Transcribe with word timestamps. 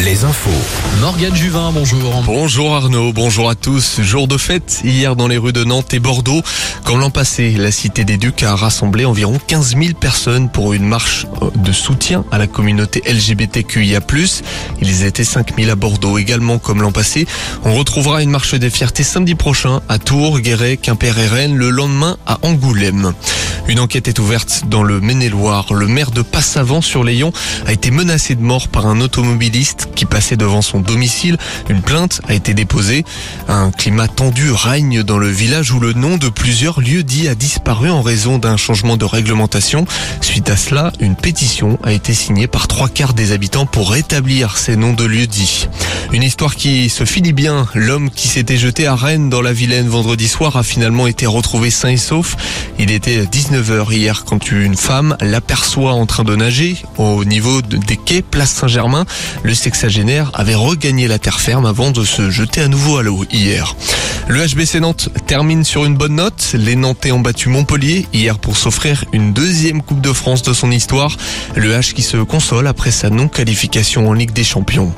Les 0.00 0.24
infos. 0.24 0.50
Morgane 1.00 1.34
Juvin, 1.34 1.72
bonjour. 1.72 2.22
Bonjour 2.26 2.74
Arnaud, 2.74 3.14
bonjour 3.14 3.48
à 3.48 3.54
tous. 3.54 4.02
Jour 4.02 4.28
de 4.28 4.36
fête 4.36 4.82
hier 4.84 5.16
dans 5.16 5.28
les 5.28 5.38
rues 5.38 5.54
de 5.54 5.64
Nantes 5.64 5.94
et 5.94 5.98
Bordeaux. 5.98 6.42
Comme 6.84 7.00
l'an 7.00 7.08
passé, 7.08 7.52
la 7.52 7.70
Cité 7.70 8.04
des 8.04 8.18
Ducs 8.18 8.42
a 8.42 8.54
rassemblé 8.54 9.06
environ 9.06 9.40
15 9.46 9.76
000 9.78 9.94
personnes 9.98 10.50
pour 10.50 10.74
une 10.74 10.84
marche 10.86 11.26
de 11.54 11.72
soutien 11.72 12.26
à 12.30 12.36
la 12.36 12.46
communauté 12.46 13.02
LGBTQIA+. 13.06 14.00
Ils 14.82 15.04
étaient 15.04 15.24
5 15.24 15.56
000 15.58 15.70
à 15.70 15.74
Bordeaux 15.74 16.18
également 16.18 16.58
comme 16.58 16.82
l'an 16.82 16.92
passé. 16.92 17.26
On 17.64 17.74
retrouvera 17.76 18.22
une 18.22 18.30
marche 18.30 18.54
des 18.54 18.68
fiertés 18.68 19.04
samedi 19.04 19.36
prochain 19.36 19.80
à 19.88 19.98
Tours, 19.98 20.40
Guéret, 20.40 20.76
Quimper 20.76 21.18
et 21.18 21.28
Rennes, 21.28 21.56
le 21.56 21.70
lendemain 21.70 22.18
à 22.26 22.38
Angoulême. 22.42 23.14
Une 23.68 23.80
enquête 23.80 24.06
est 24.06 24.20
ouverte 24.20 24.62
dans 24.68 24.84
le 24.84 25.00
Maine-et-Loire. 25.00 25.74
Le 25.74 25.88
maire 25.88 26.12
de 26.12 26.22
Passavant 26.22 26.80
sur 26.80 27.02
Léon 27.02 27.32
a 27.66 27.72
été 27.72 27.90
menacé 27.90 28.36
de 28.36 28.42
mort 28.42 28.68
par 28.68 28.86
un 28.86 29.00
automobiliste 29.00 29.88
qui 29.96 30.04
passait 30.04 30.36
devant 30.36 30.62
son 30.62 30.78
domicile. 30.78 31.36
Une 31.68 31.82
plainte 31.82 32.20
a 32.28 32.34
été 32.34 32.54
déposée. 32.54 33.04
Un 33.48 33.72
climat 33.72 34.06
tendu 34.06 34.52
règne 34.52 35.02
dans 35.02 35.18
le 35.18 35.28
village 35.28 35.72
où 35.72 35.80
le 35.80 35.94
nom 35.94 36.16
de 36.16 36.28
plusieurs 36.28 36.80
lieux 36.80 37.02
dits 37.02 37.26
a 37.26 37.34
disparu 37.34 37.90
en 37.90 38.02
raison 38.02 38.38
d'un 38.38 38.56
changement 38.56 38.96
de 38.96 39.04
réglementation. 39.04 39.84
Suite 40.20 40.48
à 40.48 40.56
cela, 40.56 40.92
une 41.00 41.16
pétition 41.16 41.78
a 41.82 41.92
été 41.92 42.14
signée 42.14 42.46
par 42.46 42.68
trois 42.68 42.88
quarts 42.88 43.14
des 43.14 43.32
habitants 43.32 43.66
pour 43.66 43.90
rétablir 43.90 44.58
ces 44.58 44.76
noms 44.76 44.92
de 44.92 45.04
lieux 45.04 45.26
dits. 45.26 45.68
Une 46.12 46.22
histoire 46.22 46.54
qui 46.54 46.88
se 46.88 47.04
finit 47.04 47.32
bien. 47.32 47.66
L'homme 47.74 48.10
qui 48.10 48.28
s'était 48.28 48.56
jeté 48.56 48.86
à 48.86 48.94
Rennes 48.94 49.28
dans 49.28 49.42
la 49.42 49.52
Vilaine 49.52 49.88
vendredi 49.88 50.28
soir 50.28 50.56
a 50.56 50.62
finalement 50.62 51.08
été 51.08 51.26
retrouvé 51.26 51.70
sain 51.70 51.88
et 51.88 51.96
sauf. 51.96 52.36
Il 52.78 52.92
était 52.92 53.26
19h 53.56 53.92
hier 53.92 54.24
quand 54.26 54.50
une 54.50 54.76
femme 54.76 55.16
l'aperçoit 55.20 55.92
en 55.92 56.04
train 56.04 56.24
de 56.24 56.36
nager 56.36 56.76
au 56.98 57.24
niveau 57.24 57.62
des 57.62 57.96
quais 57.96 58.20
Place 58.20 58.52
Saint-Germain. 58.52 59.06
Le 59.44 59.54
sexagénaire 59.54 60.30
avait 60.34 60.54
regagné 60.54 61.08
la 61.08 61.18
terre 61.18 61.40
ferme 61.40 61.64
avant 61.64 61.90
de 61.90 62.04
se 62.04 62.30
jeter 62.30 62.60
à 62.60 62.68
nouveau 62.68 62.98
à 62.98 63.02
l'eau 63.02 63.24
hier. 63.30 63.74
Le 64.28 64.44
HBC 64.44 64.80
Nantes 64.80 65.08
termine 65.26 65.62
sur 65.64 65.84
une 65.84 65.96
bonne 65.96 66.16
note. 66.16 66.50
Les 66.54 66.74
Nantais 66.74 67.12
ont 67.12 67.20
battu 67.20 67.48
Montpellier 67.48 68.06
hier 68.12 68.38
pour 68.38 68.56
s'offrir 68.56 69.04
une 69.12 69.32
deuxième 69.32 69.82
Coupe 69.82 70.00
de 70.00 70.12
France 70.12 70.42
de 70.42 70.52
son 70.52 70.70
histoire. 70.70 71.16
Le 71.54 71.72
H 71.72 71.92
qui 71.94 72.02
se 72.02 72.16
console 72.16 72.66
après 72.66 72.90
sa 72.90 73.08
non-qualification 73.08 74.08
en 74.08 74.12
Ligue 74.12 74.32
des 74.32 74.42
Champions. 74.42 74.92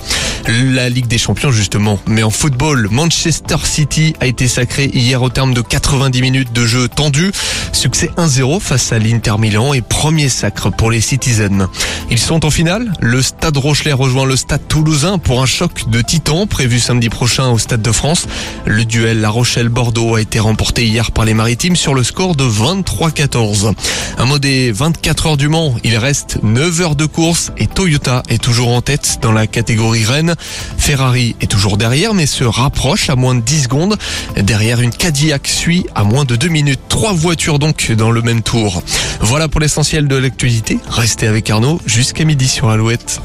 La 0.48 0.88
Ligue 0.88 1.06
des 1.06 1.18
Champions 1.18 1.52
justement. 1.52 2.00
Mais 2.06 2.22
en 2.22 2.30
football, 2.30 2.88
Manchester 2.90 3.58
City 3.64 4.14
a 4.20 4.26
été 4.26 4.48
sacré 4.48 4.90
hier 4.94 5.22
au 5.22 5.28
terme 5.28 5.52
de 5.52 5.60
90 5.60 6.22
minutes 6.22 6.52
de 6.54 6.64
jeu 6.64 6.88
tendu. 6.88 7.30
Succès 7.78 8.10
1-0 8.16 8.58
face 8.58 8.90
à 8.90 8.98
l'Inter 8.98 9.34
Milan 9.38 9.72
et 9.72 9.82
premier 9.82 10.28
sacre 10.28 10.68
pour 10.68 10.90
les 10.90 11.00
Citizens. 11.00 11.68
Ils 12.10 12.18
sont 12.18 12.44
en 12.44 12.50
finale. 12.50 12.92
Le 13.00 13.22
Stade 13.22 13.56
Rochelet 13.56 13.92
rejoint 13.92 14.26
le 14.26 14.34
Stade 14.34 14.66
Toulousain 14.66 15.18
pour 15.18 15.40
un 15.40 15.46
choc 15.46 15.88
de 15.88 16.02
titans 16.02 16.48
prévu 16.48 16.80
samedi 16.80 17.08
prochain 17.08 17.50
au 17.50 17.58
Stade 17.58 17.80
de 17.80 17.92
France. 17.92 18.26
Le 18.66 18.84
duel 18.84 19.20
La 19.20 19.30
Rochelle-Bordeaux 19.30 20.16
a 20.16 20.20
été 20.20 20.40
remporté 20.40 20.86
hier 20.86 21.12
par 21.12 21.24
les 21.24 21.34
Maritimes 21.34 21.76
sur 21.76 21.94
le 21.94 22.02
score 22.02 22.34
de 22.34 22.42
23-14. 22.42 23.72
Un 24.18 24.24
mot 24.24 24.40
des 24.40 24.72
24 24.72 25.26
heures 25.28 25.36
du 25.36 25.46
Mans. 25.46 25.76
Il 25.84 25.96
reste 25.98 26.40
9 26.42 26.80
heures 26.80 26.96
de 26.96 27.06
course 27.06 27.52
et 27.58 27.68
Toyota 27.68 28.24
est 28.28 28.42
toujours 28.42 28.70
en 28.70 28.82
tête 28.82 29.20
dans 29.22 29.30
la 29.30 29.46
catégorie 29.46 30.04
Rennes. 30.04 30.34
Ferrari 30.78 31.36
est 31.40 31.46
toujours 31.46 31.76
derrière 31.76 32.12
mais 32.12 32.26
se 32.26 32.42
rapproche 32.42 33.08
à 33.08 33.14
moins 33.14 33.36
de 33.36 33.40
10 33.40 33.62
secondes. 33.62 33.96
Derrière 34.36 34.80
une 34.80 34.90
Cadillac 34.90 35.46
suit 35.46 35.86
à 35.94 36.02
moins 36.02 36.24
de 36.24 36.34
2 36.34 36.48
minutes. 36.48 36.80
Trois 36.88 37.12
voitures 37.12 37.60
dans 37.96 38.10
le 38.10 38.22
même 38.22 38.42
tour. 38.42 38.82
Voilà 39.20 39.48
pour 39.48 39.60
l'essentiel 39.60 40.08
de 40.08 40.16
l'actualité. 40.16 40.78
Restez 40.88 41.26
avec 41.26 41.50
Arnaud 41.50 41.80
jusqu'à 41.86 42.24
midi 42.24 42.48
sur 42.48 42.70
Alouette. 42.70 43.20